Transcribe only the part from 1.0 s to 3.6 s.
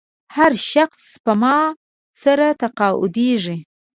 سپما سره تقاعدېږي.